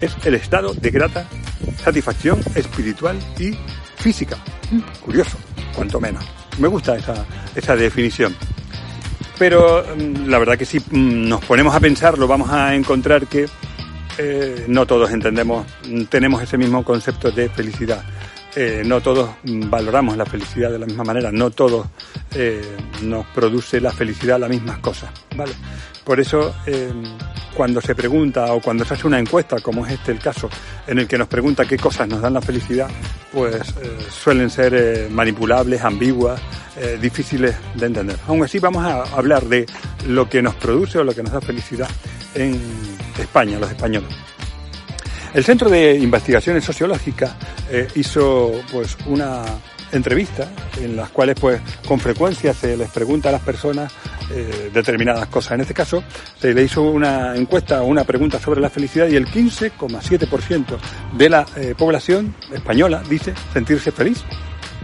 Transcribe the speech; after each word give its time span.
Es 0.00 0.14
el 0.26 0.36
estado 0.36 0.74
de 0.74 0.90
grata 0.92 1.26
satisfacción 1.82 2.38
espiritual 2.54 3.18
y 3.36 3.58
física. 3.96 4.38
Curioso, 5.04 5.36
cuanto 5.74 6.00
menos. 6.00 6.24
Me 6.58 6.68
gusta 6.68 6.96
esa, 6.96 7.26
esa 7.56 7.74
definición. 7.74 8.32
Pero 9.40 9.84
mm, 9.96 10.28
la 10.28 10.38
verdad 10.38 10.56
que 10.56 10.64
si 10.64 10.78
mm, 10.78 11.28
nos 11.28 11.44
ponemos 11.44 11.74
a 11.74 11.80
pensarlo 11.80 12.28
vamos 12.28 12.48
a 12.48 12.76
encontrar 12.76 13.26
que 13.26 13.48
eh, 14.18 14.66
no 14.68 14.86
todos 14.86 15.10
entendemos, 15.10 15.66
mm, 15.88 16.04
tenemos 16.04 16.40
ese 16.42 16.56
mismo 16.56 16.84
concepto 16.84 17.32
de 17.32 17.48
felicidad. 17.48 18.04
Eh, 18.54 18.84
no 18.86 19.00
todos 19.00 19.30
valoramos 19.42 20.16
la 20.16 20.26
felicidad 20.26 20.70
de 20.70 20.78
la 20.78 20.86
misma 20.86 21.02
manera, 21.02 21.32
no 21.32 21.50
todos 21.50 21.88
eh, 22.36 22.76
nos 23.02 23.26
produce 23.26 23.80
la 23.80 23.90
felicidad 23.90 24.38
las 24.38 24.48
mismas 24.48 24.78
cosas, 24.78 25.10
¿vale? 25.34 25.54
Por 26.04 26.20
eso, 26.20 26.54
cuando 27.58 27.80
se 27.80 27.96
pregunta 27.96 28.52
o 28.52 28.60
cuando 28.60 28.84
se 28.84 28.94
hace 28.94 29.04
una 29.08 29.18
encuesta, 29.18 29.58
como 29.58 29.84
es 29.84 29.94
este 29.94 30.12
el 30.12 30.20
caso, 30.20 30.48
en 30.86 31.00
el 31.00 31.08
que 31.08 31.18
nos 31.18 31.26
pregunta 31.26 31.64
qué 31.64 31.76
cosas 31.76 32.06
nos 32.06 32.22
dan 32.22 32.34
la 32.34 32.40
felicidad, 32.40 32.88
pues 33.32 33.56
eh, 33.56 33.98
suelen 34.12 34.48
ser 34.48 34.74
eh, 34.76 35.08
manipulables, 35.10 35.82
ambiguas, 35.82 36.40
eh, 36.76 36.98
difíciles 37.02 37.56
de 37.74 37.86
entender. 37.86 38.16
Aún 38.28 38.44
así, 38.44 38.60
vamos 38.60 38.84
a 38.84 39.02
hablar 39.16 39.46
de 39.46 39.66
lo 40.06 40.28
que 40.28 40.40
nos 40.40 40.54
produce 40.54 41.00
o 41.00 41.04
lo 41.04 41.12
que 41.12 41.24
nos 41.24 41.32
da 41.32 41.40
felicidad 41.40 41.88
en 42.36 42.60
España, 43.18 43.58
los 43.58 43.72
españoles. 43.72 44.10
El 45.34 45.42
Centro 45.42 45.68
de 45.68 45.96
Investigaciones 45.96 46.64
Sociológicas 46.64 47.32
hizo 47.96 48.52
pues 48.70 48.96
una 49.06 49.42
entrevista 49.90 50.48
en 50.80 50.94
las 50.94 51.10
cuales 51.10 51.36
pues 51.40 51.60
con 51.88 51.98
frecuencia 51.98 52.54
se 52.54 52.76
les 52.76 52.88
pregunta 52.90 53.30
a 53.30 53.32
las 53.32 53.42
personas 53.42 53.92
eh, 54.30 54.70
determinadas 54.72 55.26
cosas. 55.28 55.52
En 55.52 55.60
este 55.62 55.74
caso 55.74 56.02
se 56.40 56.54
le 56.54 56.62
hizo 56.62 56.82
una 56.82 57.36
encuesta 57.36 57.82
o 57.82 57.86
una 57.86 58.04
pregunta 58.04 58.38
sobre 58.38 58.60
la 58.60 58.70
felicidad 58.70 59.08
y 59.08 59.16
el 59.16 59.26
15,7% 59.26 60.78
de 61.16 61.28
la 61.28 61.46
eh, 61.56 61.74
población 61.76 62.34
española 62.52 63.02
dice 63.08 63.34
sentirse 63.52 63.90
feliz. 63.92 64.24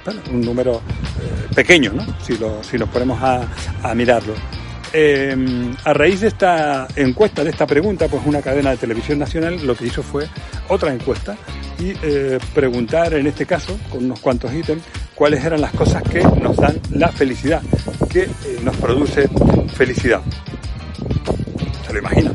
Bueno, 0.05 0.21
un 0.31 0.41
número 0.43 0.77
eh, 0.77 1.55
pequeño, 1.55 1.93
¿no? 1.93 2.05
Si, 2.23 2.37
lo, 2.37 2.63
si 2.63 2.77
nos 2.77 2.89
ponemos 2.91 3.23
a, 3.23 3.47
a 3.83 3.95
mirarlo. 3.95 4.35
Eh, 4.97 5.35
a 5.83 5.93
raíz 5.93 6.21
de 6.21 6.29
esta 6.29 6.87
encuesta, 6.95 7.43
de 7.43 7.51
esta 7.51 7.67
pregunta, 7.67 8.07
pues 8.07 8.23
una 8.27 8.41
cadena 8.41 8.71
de 8.71 8.77
televisión 8.77 9.19
nacional 9.19 9.67
lo 9.67 9.75
que 9.75 9.87
hizo 9.87 10.05
fue 10.05 10.29
otra 10.69 10.95
encuesta 10.95 11.37
y 11.81 11.95
eh, 12.01 12.39
preguntar, 12.55 13.13
en 13.15 13.27
este 13.27 13.45
caso, 13.45 13.77
con 13.91 14.05
unos 14.05 14.21
cuantos 14.21 14.55
ítems, 14.55 14.85
cuáles 15.15 15.45
eran 15.45 15.61
las 15.61 15.73
cosas 15.73 16.03
que 16.03 16.23
nos 16.23 16.57
dan 16.57 16.79
la 16.93 17.09
felicidad, 17.09 17.63
que 18.11 18.23
eh, 18.23 18.29
nos 18.63 18.77
produce 18.77 19.29
felicidad. 19.75 20.21
¿Se 21.87 21.93
lo 21.93 21.99
imaginan? 22.01 22.35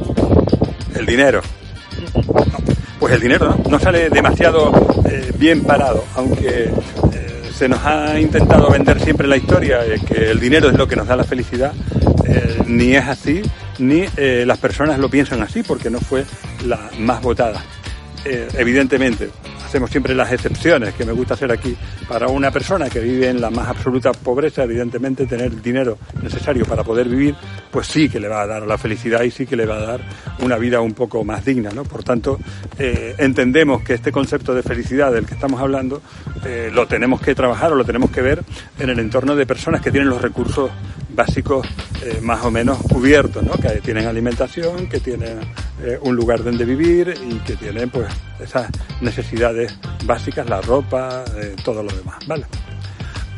El 0.95 1.05
dinero. 1.05 1.41
Pues 2.99 3.13
el 3.13 3.21
dinero 3.21 3.55
¿no? 3.63 3.69
no 3.69 3.79
sale 3.79 4.09
demasiado 4.09 4.71
eh, 5.09 5.31
bien 5.37 5.63
parado, 5.63 6.03
aunque 6.15 6.65
eh, 6.65 6.71
se 7.53 7.67
nos 7.67 7.83
ha 7.85 8.19
intentado 8.19 8.69
vender 8.69 8.99
siempre 9.01 9.27
la 9.27 9.37
historia 9.37 9.79
de 9.79 9.99
que 9.99 10.31
el 10.31 10.39
dinero 10.39 10.69
es 10.69 10.75
lo 10.75 10.87
que 10.87 10.95
nos 10.95 11.07
da 11.07 11.15
la 11.15 11.23
felicidad, 11.23 11.73
ni 12.67 12.95
es 12.95 13.07
así, 13.07 13.41
ni 13.79 14.05
las 14.17 14.59
personas 14.59 14.99
lo 14.99 15.09
piensan 15.09 15.41
así, 15.41 15.63
porque 15.63 15.89
no 15.89 15.99
fue 15.99 16.23
la 16.65 16.79
más 16.99 17.21
votada. 17.21 17.63
Evidentemente, 18.23 19.29
hacemos 19.69 19.91
siempre 19.91 20.15
las 20.15 20.31
excepciones 20.31 20.95
que 20.95 21.05
me 21.05 21.11
gusta 21.11 21.35
hacer 21.35 21.51
aquí. 21.51 21.77
Para 22.07 22.27
una 22.27 22.49
persona 22.49 22.89
que 22.89 22.99
vive 22.99 23.29
en 23.29 23.39
la 23.39 23.51
más 23.51 23.67
absoluta 23.67 24.11
pobreza, 24.11 24.63
evidentemente 24.63 25.27
tener 25.27 25.45
el 25.45 25.61
dinero 25.61 25.99
necesario 26.23 26.65
para 26.65 26.83
poder 26.83 27.07
vivir, 27.07 27.35
pues 27.69 27.85
sí 27.85 28.09
que 28.09 28.19
le 28.19 28.27
va 28.27 28.41
a 28.41 28.47
dar 28.47 28.63
la 28.63 28.79
felicidad 28.79 29.21
y 29.21 29.29
sí 29.29 29.45
que 29.45 29.55
le 29.55 29.67
va 29.67 29.75
a 29.75 29.81
dar 29.81 30.01
una 30.39 30.57
vida 30.57 30.81
un 30.81 30.93
poco 30.93 31.23
más 31.23 31.45
digna, 31.45 31.69
¿no? 31.69 31.83
Por 31.83 32.03
tanto, 32.03 32.39
eh, 32.79 33.13
entendemos 33.19 33.83
que 33.83 33.93
este 33.93 34.11
concepto 34.11 34.55
de 34.55 34.63
felicidad 34.63 35.11
del 35.11 35.27
que 35.27 35.35
estamos 35.35 35.61
hablando 35.61 36.01
eh, 36.45 36.71
lo 36.73 36.87
tenemos 36.87 37.21
que 37.21 37.35
trabajar 37.35 37.71
o 37.71 37.75
lo 37.75 37.85
tenemos 37.85 38.09
que 38.09 38.23
ver 38.23 38.43
en 38.79 38.89
el 38.89 38.97
entorno 38.97 39.35
de 39.35 39.45
personas 39.45 39.81
que 39.81 39.91
tienen 39.91 40.09
los 40.09 40.19
recursos 40.19 40.71
básicos 41.13 41.67
eh, 42.01 42.19
más 42.23 42.43
o 42.43 42.49
menos 42.49 42.79
cubiertos, 42.79 43.43
¿no? 43.43 43.53
que 43.53 43.81
tienen 43.81 44.07
alimentación, 44.07 44.87
que 44.87 44.99
tienen 44.99 45.39
eh, 45.83 45.97
un 46.01 46.15
lugar 46.15 46.43
donde 46.43 46.65
vivir 46.65 47.13
y 47.25 47.35
que 47.39 47.55
tienen 47.55 47.89
pues 47.89 48.07
esas 48.39 48.69
necesidades 49.01 49.73
básicas, 50.05 50.49
la 50.49 50.61
ropa, 50.61 51.23
eh, 51.37 51.55
todo 51.63 51.83
lo 51.83 51.91
demás, 51.91 52.17
¿vale? 52.27 52.45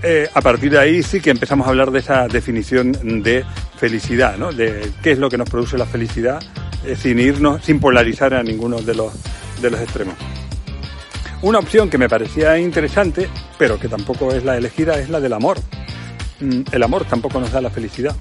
Eh, 0.04 0.28
a 0.34 0.42
partir 0.42 0.72
de 0.72 0.80
ahí 0.80 1.04
sí 1.04 1.22
que 1.22 1.30
empezamos 1.30 1.68
a 1.68 1.70
hablar 1.70 1.92
de 1.92 2.00
esa 2.00 2.28
definición 2.28 3.22
de 3.22 3.46
felicidad, 3.78 4.38
¿no? 4.38 4.52
De 4.52 4.92
qué 5.04 5.12
es 5.12 5.20
lo 5.20 5.30
que 5.30 5.38
nos 5.38 5.50
produce 5.50 5.78
la 5.78 5.86
felicidad, 5.86 6.42
sin 6.98 7.20
irnos, 7.20 7.64
sin 7.64 7.80
polarizar 7.80 8.34
a 8.34 8.42
ninguno 8.42 8.82
de 8.82 8.96
los, 8.96 9.14
de 9.62 9.70
los 9.70 9.80
extremos. 9.80 10.16
Una 11.44 11.58
opción 11.58 11.90
que 11.90 11.98
me 11.98 12.08
parecía 12.08 12.58
interesante, 12.60 13.28
pero 13.58 13.80
que 13.80 13.88
tampoco 13.88 14.32
es 14.32 14.44
la 14.44 14.58
elegida, 14.58 15.00
es 15.00 15.10
la 15.10 15.20
del 15.20 15.34
amor. 15.34 15.58
Mm, 16.40 16.62
El 16.72 16.84
amor 16.84 17.06
tampoco 17.06 17.40
nos 17.40 17.52
da 17.52 17.62
la 17.62 17.70
felicidad. 17.70 18.16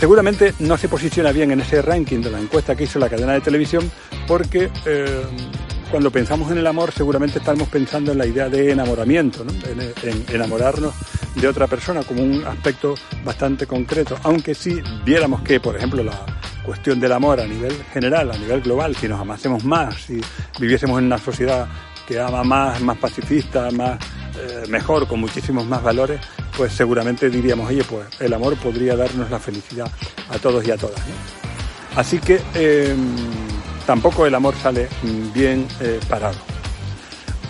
Seguramente 0.00 0.54
no 0.60 0.78
se 0.78 0.88
posiciona 0.88 1.30
bien 1.30 1.50
en 1.50 1.60
ese 1.60 1.82
ranking 1.82 2.22
de 2.22 2.30
la 2.30 2.40
encuesta 2.40 2.74
que 2.74 2.84
hizo 2.84 2.98
la 2.98 3.10
cadena 3.10 3.34
de 3.34 3.42
televisión 3.42 3.92
porque 4.26 4.70
eh, 4.86 5.22
cuando 5.90 6.10
pensamos 6.10 6.50
en 6.50 6.56
el 6.56 6.66
amor 6.66 6.90
seguramente 6.90 7.38
estamos 7.38 7.68
pensando 7.68 8.12
en 8.12 8.16
la 8.16 8.24
idea 8.24 8.48
de 8.48 8.72
enamoramiento, 8.72 9.44
en 9.44 10.24
enamorarnos 10.34 10.94
de 11.34 11.46
otra 11.46 11.66
persona 11.66 12.02
como 12.02 12.22
un 12.22 12.42
aspecto 12.46 12.94
bastante 13.22 13.66
concreto. 13.66 14.16
Aunque 14.22 14.54
si 14.54 14.80
viéramos 15.04 15.42
que, 15.42 15.60
por 15.60 15.76
ejemplo, 15.76 16.02
la 16.02 16.24
cuestión 16.64 16.98
del 16.98 17.12
amor 17.12 17.38
a 17.38 17.46
nivel 17.46 17.74
general, 17.92 18.30
a 18.30 18.38
nivel 18.38 18.62
global, 18.62 18.96
si 18.96 19.06
nos 19.06 19.20
amásemos 19.20 19.64
más, 19.64 19.96
si 19.96 20.18
viviésemos 20.58 20.98
en 20.98 21.04
una 21.04 21.18
sociedad 21.18 21.68
que 22.08 22.18
ama 22.18 22.42
más, 22.42 22.80
más 22.80 22.96
pacifista, 22.96 23.70
más 23.70 23.98
eh, 24.38 24.64
mejor, 24.70 25.06
con 25.06 25.20
muchísimos 25.20 25.66
más 25.66 25.82
valores, 25.82 26.20
pues 26.60 26.74
seguramente 26.74 27.30
diríamos, 27.30 27.70
oye, 27.70 27.82
pues 27.84 28.06
el 28.20 28.34
amor 28.34 28.54
podría 28.58 28.94
darnos 28.94 29.30
la 29.30 29.38
felicidad 29.38 29.90
a 30.28 30.38
todos 30.38 30.62
y 30.68 30.70
a 30.70 30.76
todas. 30.76 31.00
Así 31.96 32.18
que 32.18 32.38
eh, 32.54 32.94
tampoco 33.86 34.26
el 34.26 34.34
amor 34.34 34.54
sale 34.62 34.86
mm, 35.02 35.32
bien 35.32 35.66
eh, 35.80 35.98
parado. 36.06 36.36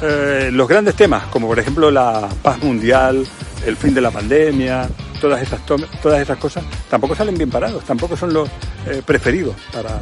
Eh, 0.00 0.50
los 0.52 0.68
grandes 0.68 0.94
temas, 0.94 1.24
como 1.24 1.48
por 1.48 1.58
ejemplo 1.58 1.90
la 1.90 2.28
paz 2.40 2.62
mundial, 2.62 3.26
el 3.66 3.76
fin 3.76 3.92
de 3.94 4.00
la 4.00 4.12
pandemia, 4.12 4.88
todas 5.20 5.42
esas, 5.42 5.66
to- 5.66 5.84
todas 6.00 6.24
cosas, 6.38 6.62
tampoco 6.88 7.16
salen 7.16 7.36
bien 7.36 7.50
parados, 7.50 7.82
tampoco 7.82 8.16
son 8.16 8.32
los 8.32 8.48
eh, 8.86 9.02
preferidos 9.04 9.56
para 9.72 10.00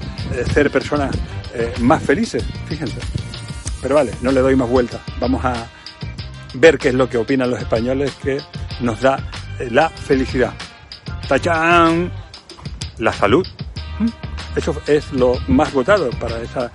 ser 0.53 0.71
personas 0.71 1.17
más 1.81 2.03
felices, 2.03 2.45
fíjense. 2.69 2.99
Pero 3.81 3.95
vale, 3.95 4.13
no 4.21 4.33
le 4.33 4.41
doy 4.41 4.55
más 4.55 4.69
vueltas. 4.69 5.01
Vamos 5.19 5.43
a 5.47 5.67
ver 6.53 6.77
qué 6.77 6.89
es 6.91 6.95
lo 6.95 7.09
que 7.09 7.17
opinan 7.17 7.51
los 7.51 7.59
españoles 7.59 8.13
que 8.23 8.37
nos 8.81 9.01
da 9.01 9.19
eh, 9.59 9.69
la 9.71 9.89
felicidad. 9.89 10.53
¡Tachán! 11.29 12.11
La 12.99 13.13
salud. 13.13 13.47
¿Mm? 13.99 14.09
Eso 14.57 14.81
es 14.87 15.13
lo 15.13 15.35
más 15.49 15.73
votado 15.73 16.11
para 16.11 16.41
esa, 16.41 16.73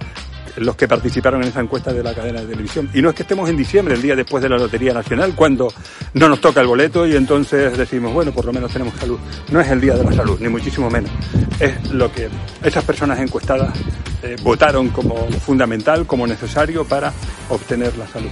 los 0.57 0.75
que 0.75 0.87
participaron 0.87 1.41
en 1.41 1.49
esa 1.49 1.61
encuesta 1.61 1.91
de 1.91 2.03
la 2.03 2.13
cadena 2.13 2.41
de 2.41 2.47
televisión. 2.47 2.89
Y 2.93 3.01
no 3.01 3.09
es 3.09 3.15
que 3.15 3.23
estemos 3.23 3.49
en 3.49 3.57
diciembre, 3.57 3.95
el 3.95 4.01
día 4.01 4.15
después 4.15 4.43
de 4.43 4.49
la 4.49 4.57
Lotería 4.57 4.93
Nacional, 4.93 5.33
cuando 5.35 5.73
no 6.13 6.29
nos 6.29 6.39
toca 6.39 6.61
el 6.61 6.67
boleto 6.67 7.07
y 7.07 7.15
entonces 7.15 7.77
decimos, 7.77 8.13
bueno, 8.13 8.31
por 8.31 8.45
lo 8.45 8.53
menos 8.53 8.71
tenemos 8.71 8.93
salud. 8.95 9.19
No 9.51 9.59
es 9.59 9.67
el 9.69 9.81
día 9.81 9.95
de 9.95 10.03
la 10.03 10.13
salud, 10.13 10.39
ni 10.39 10.49
muchísimo 10.49 10.89
menos. 10.89 11.11
Es 11.59 11.91
lo 11.91 12.11
que 12.11 12.29
esas 12.63 12.83
personas 12.83 13.19
encuestadas 13.19 13.73
eh, 14.21 14.35
votaron 14.43 14.89
como 14.89 15.15
fundamental, 15.45 16.05
como 16.05 16.27
necesario 16.27 16.85
para 16.85 17.11
obtener 17.49 17.97
la 17.97 18.07
salud. 18.07 18.31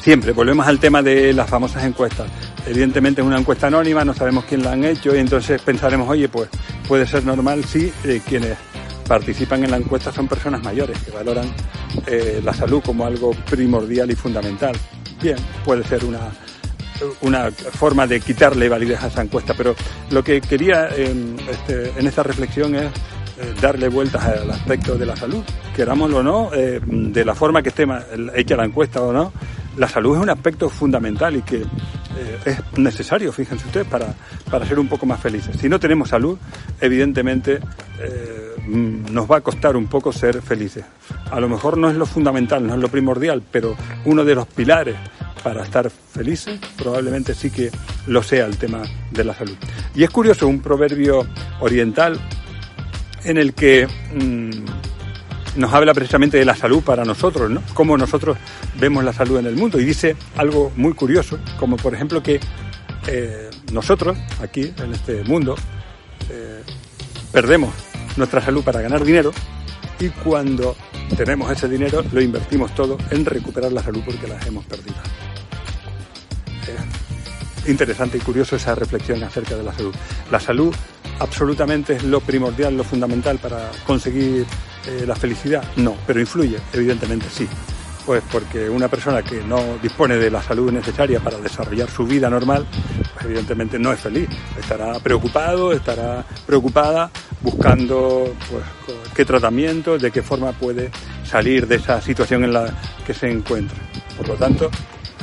Siempre, 0.00 0.32
volvemos 0.32 0.66
al 0.66 0.78
tema 0.78 1.02
de 1.02 1.32
las 1.34 1.48
famosas 1.48 1.84
encuestas. 1.84 2.26
Evidentemente 2.66 3.20
es 3.20 3.26
una 3.26 3.38
encuesta 3.38 3.66
anónima, 3.66 4.04
no 4.04 4.14
sabemos 4.14 4.44
quién 4.44 4.62
la 4.62 4.72
han 4.72 4.84
hecho 4.84 5.14
y 5.14 5.18
entonces 5.18 5.60
pensaremos, 5.62 6.08
oye, 6.08 6.28
pues 6.28 6.48
puede 6.86 7.06
ser 7.06 7.24
normal 7.24 7.64
si 7.64 7.92
eh, 8.04 8.20
quienes 8.26 8.56
participan 9.06 9.64
en 9.64 9.72
la 9.72 9.76
encuesta 9.76 10.12
son 10.12 10.28
personas 10.28 10.62
mayores 10.62 10.98
que 11.02 11.10
valoran 11.10 11.50
eh, 12.06 12.40
la 12.44 12.54
salud 12.54 12.82
como 12.84 13.04
algo 13.04 13.32
primordial 13.48 14.10
y 14.10 14.14
fundamental. 14.14 14.76
Bien, 15.20 15.36
puede 15.64 15.84
ser 15.84 16.04
una, 16.04 16.20
una 17.22 17.50
forma 17.50 18.06
de 18.06 18.20
quitarle 18.20 18.68
validez 18.68 19.02
a 19.02 19.08
esa 19.08 19.22
encuesta, 19.22 19.54
pero 19.56 19.74
lo 20.10 20.22
que 20.22 20.40
quería 20.40 20.88
en, 20.94 21.36
este, 21.50 21.92
en 21.98 22.06
esta 22.06 22.22
reflexión 22.22 22.74
es 22.76 22.84
eh, 22.84 23.54
darle 23.60 23.88
vueltas 23.88 24.22
al 24.22 24.50
aspecto 24.50 24.96
de 24.96 25.06
la 25.06 25.16
salud, 25.16 25.42
querámoslo 25.74 26.18
o 26.18 26.22
no, 26.22 26.50
de 26.50 27.24
la 27.24 27.34
forma 27.34 27.62
que 27.62 27.70
esté 27.70 27.84
hecha 28.36 28.56
la 28.56 28.64
encuesta 28.64 29.02
o 29.02 29.12
no, 29.12 29.32
la 29.76 29.88
salud 29.88 30.16
es 30.16 30.22
un 30.22 30.30
aspecto 30.30 30.68
fundamental 30.68 31.36
y 31.36 31.42
que 31.42 31.64
es 32.44 32.78
necesario, 32.78 33.32
fíjense 33.32 33.66
ustedes, 33.66 33.86
para, 33.86 34.14
para 34.50 34.66
ser 34.66 34.78
un 34.78 34.88
poco 34.88 35.06
más 35.06 35.20
felices. 35.20 35.56
Si 35.60 35.68
no 35.68 35.78
tenemos 35.78 36.08
salud, 36.08 36.38
evidentemente 36.80 37.60
mm, 38.66 39.12
nos 39.12 39.30
va 39.30 39.38
a 39.38 39.40
costar 39.40 39.76
un 39.76 39.86
poco 39.86 40.12
ser 40.12 40.42
felices. 40.42 40.84
A 41.30 41.40
lo 41.40 41.48
mejor 41.48 41.78
no 41.78 41.88
es 41.88 41.96
lo 41.96 42.06
fundamental, 42.06 42.66
no 42.66 42.74
es 42.74 42.80
lo 42.80 42.88
primordial, 42.88 43.42
pero 43.50 43.76
uno 44.04 44.24
de 44.24 44.34
los 44.34 44.46
pilares 44.46 44.96
para 45.42 45.62
estar 45.62 45.90
felices, 45.90 46.58
probablemente 46.76 47.34
sí 47.34 47.50
que 47.50 47.70
lo 48.06 48.22
sea 48.22 48.46
el 48.46 48.58
tema 48.58 48.82
de 49.10 49.24
la 49.24 49.34
salud. 49.34 49.56
Y 49.94 50.04
es 50.04 50.10
curioso, 50.10 50.46
un 50.46 50.60
proverbio 50.60 51.26
oriental 51.60 52.18
en 53.24 53.38
el 53.38 53.54
que 53.54 53.86
mm, 53.86 54.50
nos 55.56 55.72
habla 55.72 55.94
precisamente 55.94 56.38
de 56.38 56.44
la 56.44 56.54
salud 56.54 56.82
para 56.82 57.04
nosotros, 57.04 57.50
¿no? 57.50 57.62
Cómo 57.74 57.96
nosotros 57.96 58.36
vemos 58.78 59.04
la 59.04 59.12
salud 59.12 59.38
en 59.38 59.46
el 59.46 59.56
mundo. 59.56 59.80
Y 59.80 59.84
dice 59.84 60.16
algo 60.36 60.72
muy 60.76 60.92
curioso, 60.94 61.38
como 61.58 61.76
por 61.76 61.94
ejemplo 61.94 62.22
que 62.22 62.40
eh, 63.06 63.50
nosotros, 63.72 64.16
aquí, 64.42 64.72
en 64.78 64.92
este 64.92 65.24
mundo, 65.24 65.56
eh, 66.30 66.62
perdemos 67.32 67.72
nuestra 68.16 68.40
salud 68.40 68.62
para 68.62 68.80
ganar 68.80 69.04
dinero 69.04 69.32
y 69.98 70.08
cuando 70.08 70.76
tenemos 71.16 71.50
ese 71.50 71.68
dinero 71.68 72.04
lo 72.12 72.20
invertimos 72.20 72.74
todo 72.74 72.96
en 73.10 73.24
recuperar 73.24 73.72
la 73.72 73.82
salud 73.82 74.02
porque 74.04 74.26
la 74.26 74.38
hemos 74.46 74.64
perdido 74.64 74.96
interesante 77.66 78.18
y 78.18 78.20
curioso 78.20 78.56
esa 78.56 78.74
reflexión 78.74 79.22
acerca 79.22 79.56
de 79.56 79.62
la 79.62 79.72
salud. 79.72 79.94
La 80.30 80.40
salud 80.40 80.74
absolutamente 81.18 81.94
es 81.94 82.04
lo 82.04 82.20
primordial, 82.20 82.76
lo 82.76 82.84
fundamental 82.84 83.38
para 83.38 83.70
conseguir 83.86 84.46
eh, 84.86 85.04
la 85.06 85.14
felicidad. 85.14 85.62
No, 85.76 85.96
pero 86.06 86.20
influye, 86.20 86.58
evidentemente 86.72 87.26
sí. 87.30 87.48
Pues 88.06 88.22
porque 88.32 88.68
una 88.68 88.88
persona 88.88 89.22
que 89.22 89.42
no 89.44 89.78
dispone 89.82 90.16
de 90.16 90.30
la 90.30 90.42
salud 90.42 90.72
necesaria 90.72 91.20
para 91.20 91.38
desarrollar 91.38 91.88
su 91.90 92.06
vida 92.06 92.30
normal, 92.30 92.66
pues 93.14 93.26
evidentemente 93.26 93.78
no 93.78 93.92
es 93.92 94.00
feliz. 94.00 94.28
Estará 94.58 94.98
preocupado, 95.00 95.72
estará 95.72 96.24
preocupada 96.46 97.10
buscando 97.42 98.34
pues, 98.50 98.64
qué 99.14 99.24
tratamiento, 99.24 99.98
de 99.98 100.10
qué 100.10 100.22
forma 100.22 100.52
puede 100.52 100.90
salir 101.24 101.66
de 101.66 101.76
esa 101.76 102.00
situación 102.00 102.44
en 102.44 102.52
la 102.54 102.74
que 103.06 103.14
se 103.14 103.30
encuentra. 103.30 103.78
Por 104.16 104.28
lo 104.28 104.34
tanto, 104.34 104.70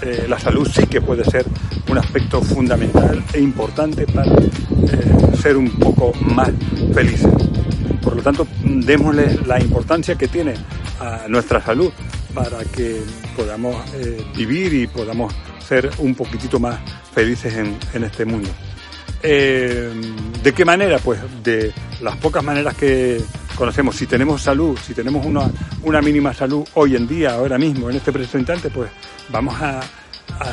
eh, 0.01 0.25
la 0.30 0.39
salud 0.39 0.68
sí 0.71 0.86
que 0.86 1.01
puede 1.01 1.24
ser 1.25 1.45
un 1.89 1.98
aspecto 1.98 2.42
fundamental 2.42 3.24
e 3.33 3.39
importante 3.39 4.06
para 4.06 4.31
eh, 4.31 5.38
ser 5.42 5.57
un 5.57 5.71
poco 5.71 6.13
más 6.21 6.51
felices. 6.94 7.47
Por 8.07 8.15
lo 8.15 8.24
tanto, 8.24 8.48
démosle 8.63 9.38
la 9.45 9.59
importancia 9.59 10.15
que 10.15 10.30
tiene 10.30 10.54
a 11.01 11.27
nuestra 11.27 11.62
salud 11.62 11.92
para 12.33 12.63
que 12.63 13.01
podamos 13.36 13.75
eh, 13.95 14.25
vivir 14.33 14.74
y 14.74 14.88
podamos 14.88 15.33
ser 15.59 15.89
un 15.98 16.15
poquitito 16.15 16.57
más 16.57 16.80
felices 17.13 17.54
en, 17.56 18.04
este 18.06 18.24
mundo. 18.24 18.48
¿De 19.21 20.54
qué 20.56 20.63
manera? 20.63 21.00
Pues 21.00 21.19
de 21.44 21.74
las 22.00 22.15
pocas 22.15 22.42
maneras 22.45 22.75
que 22.75 23.21
conocemos. 23.57 23.98
Si 23.98 24.07
tenemos 24.07 24.42
salud, 24.42 24.80
si 24.81 24.94
tenemos 24.94 25.25
una, 25.25 26.01
mínima 26.01 26.33
salud 26.33 26.65
hoy 26.75 26.95
en 26.95 27.10
día, 27.10 27.33
ahora 27.33 27.57
mismo, 27.57 27.89
en 27.89 27.98
este 27.98 28.13
preciso 28.13 28.38
instante, 28.38 28.69
pues 28.69 28.89
vamos 29.27 29.62
a, 29.62 29.81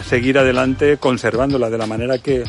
seguir 0.02 0.38
adelante 0.38 0.96
conservándola 0.96 1.70
de 1.70 1.78
la 1.78 1.86
manera 1.86 2.18
que, 2.18 2.42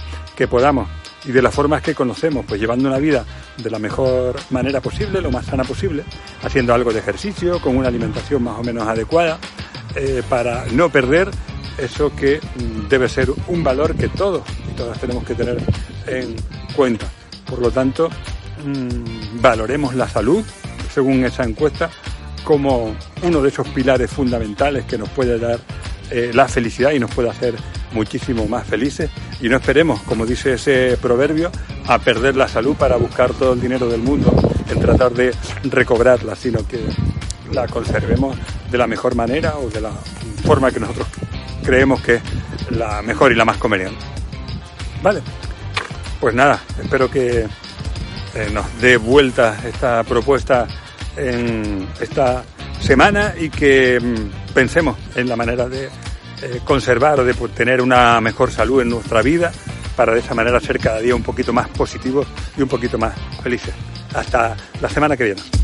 podamos 0.50 0.90
y 1.25 1.31
de 1.31 1.42
las 1.42 1.54
formas 1.54 1.81
que 1.81 1.95
conocemos, 1.95 2.45
pues 2.48 2.60
llevando 2.60 2.88
una 2.88 2.98
vida 2.98 3.25
de 3.57 3.69
la 3.69 3.80
mejor 3.80 4.36
manera 4.51 4.81
posible, 4.81 5.22
lo 5.22 5.31
más 5.31 5.45
sana 5.45 5.63
posible, 5.63 6.04
haciendo 6.44 6.74
algo 6.74 6.94
de 6.94 7.00
ejercicio, 7.00 7.60
con 7.60 7.75
una 7.77 7.88
alimentación 7.88 8.44
más 8.44 8.60
o 8.60 8.63
menos 8.63 8.88
adecuada, 8.88 9.39
eh, 9.95 10.22
para 10.30 10.66
no 10.72 10.89
perder 10.89 11.30
eso 11.77 12.16
que 12.16 12.39
mm, 12.39 12.88
debe 12.88 13.10
ser 13.10 13.30
un 13.48 13.63
valor 13.63 13.95
que 13.95 14.07
todos 14.07 14.44
y 14.72 14.75
todas 14.75 15.00
tenemos 15.00 15.24
que 15.24 15.36
tener 15.36 15.57
en 16.07 16.36
cuenta. 16.75 17.07
Por 17.50 17.60
lo 17.60 17.72
tanto, 17.72 18.10
mm, 18.63 19.42
valoremos 19.42 19.95
la 19.95 20.07
salud, 20.07 20.44
según 20.94 21.25
esa 21.25 21.44
encuesta, 21.44 21.89
como 22.44 22.95
uno 23.24 23.42
de 23.42 23.50
esos 23.50 23.68
pilares 23.69 24.12
fundamentales 24.12 24.86
que 24.86 24.98
nos 24.98 25.10
puede 25.10 25.39
dar 25.39 25.60
eh, 26.12 26.31
la 26.33 26.48
felicidad 26.48 26.92
y 26.92 27.00
nos 27.00 27.12
puede 27.12 27.30
hacer 27.30 27.56
muchísimo 27.92 28.48
más 28.48 28.68
felices. 28.68 29.10
Y 29.46 29.48
no 29.48 29.58
esperemos, 29.58 30.02
como 30.02 30.26
dice 30.26 30.54
ese 30.54 30.98
proverbio, 31.00 31.52
a 31.86 32.00
perder 32.00 32.36
la 32.36 32.48
salud 32.48 32.76
para 32.76 32.96
buscar 32.96 33.32
todo 33.32 33.54
el 33.54 33.62
dinero 33.62 33.88
del 33.88 34.02
mundo 34.02 34.36
en 34.68 34.80
tratar 34.80 35.12
de 35.12 35.36
recobrarla, 35.66 36.36
sino 36.36 36.68
que 36.68 36.80
la 37.52 37.68
conservemos 37.68 38.36
de 38.72 38.78
la 38.80 38.88
mejor 38.88 39.14
manera 39.14 39.58
o 39.58 39.70
de 39.70 39.82
la 39.82 39.92
forma 40.48 40.72
que 40.72 40.80
nosotros 40.80 41.08
creemos 41.64 42.02
que 42.02 42.16
es 42.16 42.22
la 42.72 43.04
mejor 43.04 43.34
y 43.34 43.36
la 43.36 43.46
más 43.46 43.58
conveniente. 43.58 44.04
Vale, 45.04 45.22
pues 46.20 46.34
nada, 46.34 46.60
espero 46.82 47.12
que 47.12 47.46
eh, 48.34 48.50
nos 48.52 48.66
dé 48.82 48.98
vuelta 48.98 49.60
esta 49.64 50.04
propuesta 50.06 50.66
en 51.16 51.88
esta 52.02 52.44
semana 52.82 53.36
y 53.40 53.52
que 53.52 54.00
mm, 54.00 54.54
pensemos 54.56 54.98
en 55.16 55.30
la 55.30 55.36
manera 55.36 55.70
de 55.70 55.88
eh, 56.42 56.62
conservar 56.64 57.24
de 57.24 57.34
tener 57.50 57.82
una 57.82 58.20
mejor 58.22 58.52
salud 58.52 58.82
en 58.82 58.90
nuestra 58.90 59.22
vida 59.22 59.52
para 59.96 60.14
de 60.14 60.20
esa 60.20 60.34
manera 60.34 60.60
ser 60.60 60.80
cada 60.80 61.00
día 61.00 61.16
un 61.16 61.24
poquito 61.24 61.54
más 61.54 61.70
positivos 61.70 62.28
y 62.58 62.62
un 62.62 62.68
poquito 62.68 62.98
más 62.98 63.14
felices. 63.42 63.74
Hasta 64.14 64.56
la 64.82 64.90
semana 64.90 65.16
que 65.16 65.26
viene. 65.26 65.55